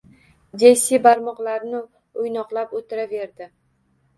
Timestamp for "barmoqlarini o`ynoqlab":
1.03-2.75